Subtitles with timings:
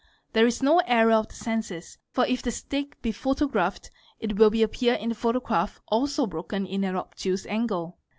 [0.33, 4.35] There is no error of the senses, © for if the stick be photographed it
[4.35, 7.99] will appear in the photograph also broken in an obtuse angle.